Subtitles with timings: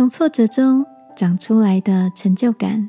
[0.00, 2.88] 从挫折中长出来的成就感。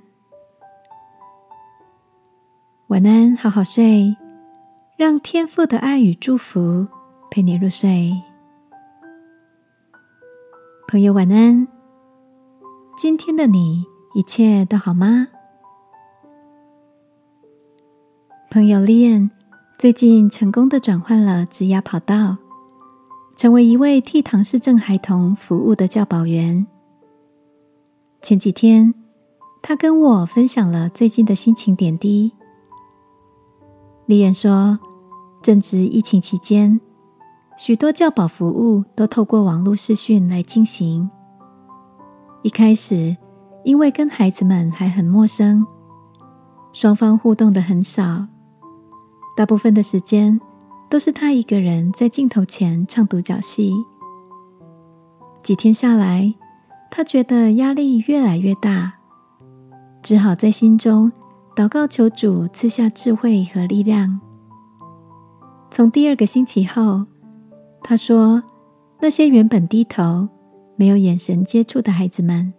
[2.88, 4.16] 晚安，好好睡，
[4.96, 6.88] 让天父的爱与祝福
[7.30, 8.14] 陪你入睡。
[10.88, 11.68] 朋友，晚安。
[12.98, 13.84] 今天的你
[14.14, 15.28] 一切都好吗？
[18.50, 19.30] 朋友丽燕
[19.78, 22.38] 最近成功的转换了职涯跑道，
[23.36, 26.66] 成为一位替唐氏症孩童服务的教保员。
[28.22, 28.94] 前几天，
[29.64, 32.32] 他跟我分享了最近的心情点滴。
[34.06, 34.78] 丽燕说，
[35.42, 36.80] 正值疫情期间，
[37.58, 41.10] 许多教保服务都透过网络视讯来进行。
[42.44, 43.18] 一开始，
[43.64, 45.66] 因为跟孩子们还很陌生，
[46.74, 48.28] 双方互动的很少。
[49.36, 50.40] 大部分的时间
[50.90, 53.74] 都是他一个人在镜头前唱独角戏。
[55.42, 56.36] 几天下来，
[56.92, 58.96] 他觉得压力越来越大，
[60.04, 61.10] 只好在心中
[61.56, 64.20] 祷告求主赐下智慧和力量。
[65.72, 67.06] 从第二个星期后，
[67.82, 68.44] 他说
[69.00, 70.28] ：“那些原本低头、
[70.76, 72.54] 没有眼神接触的孩子们，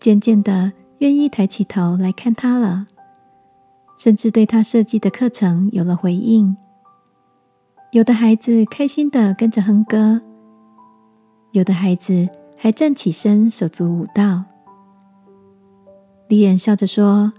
[0.00, 2.86] 渐渐的愿意抬起头来看他了。”
[3.98, 6.56] 甚至对他设计的课程有了回应。
[7.92, 10.20] 有的孩子开心的跟着哼歌，
[11.52, 14.42] 有的孩子还站起身手足舞蹈。
[16.28, 17.32] 李眼笑着说：“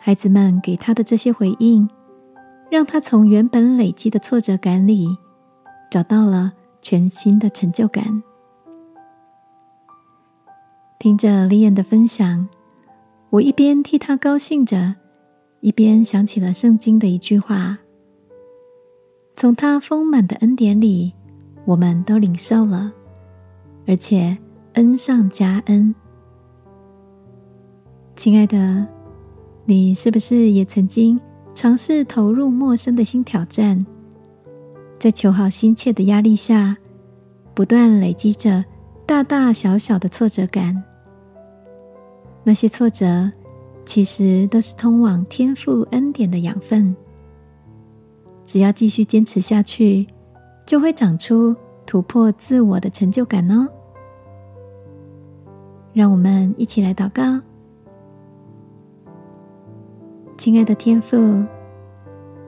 [0.00, 1.88] 孩子们给他的这些回应，
[2.70, 5.06] 让他从原本累积的挫折感里
[5.90, 8.22] 找到了全新的成就感。”
[10.98, 12.48] 听着李眼的分享，
[13.30, 14.96] 我一边替他高兴着。
[15.60, 17.78] 一边想起了圣经的一句话
[19.36, 21.12] ：“从他丰满的恩典里，
[21.64, 22.92] 我们都领受了，
[23.86, 24.36] 而且
[24.76, 25.94] 恩上加恩。”
[28.16, 28.86] 亲爱的，
[29.66, 31.20] 你是不是也曾经
[31.54, 33.84] 尝试投入陌生的新挑战，
[34.98, 36.78] 在求好心切的压力下，
[37.52, 38.64] 不断累积着
[39.04, 40.82] 大大小小的挫折感？
[42.42, 43.30] 那些挫折。
[43.88, 46.92] 其实都是通往天赋恩典的养分。
[48.44, 50.04] 只要继续坚持下去，
[50.66, 51.54] 就会长出
[51.86, 53.68] 突破自我的成就感哦。
[55.96, 57.40] 让我们一起来祷告，
[60.36, 61.42] 亲爱的天父，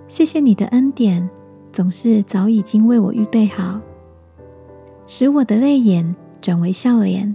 [0.06, 1.26] 谢谢你的恩典，
[1.72, 3.80] 总是早已经为我预备好，
[5.06, 7.34] 使我的泪眼转为笑脸。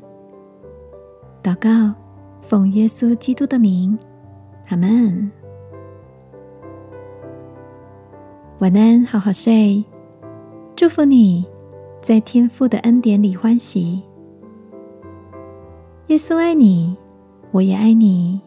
[1.42, 1.96] 祷告。
[2.44, 3.98] 奉耶稣基督的名，
[4.68, 5.32] 阿门。
[8.60, 9.84] 晚安，好好睡。
[10.76, 11.46] 祝福你
[12.02, 14.04] 在天父的恩典里欢喜。
[16.08, 16.98] 耶稣爱你，
[17.52, 18.42] 我也爱你。